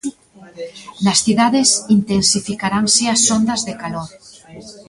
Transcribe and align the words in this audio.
Nas 1.03 1.19
cidades 1.25 1.69
intensificaranse 1.97 3.03
as 3.15 3.21
ondas 3.37 3.61
de 3.67 3.73
calor. 3.81 4.09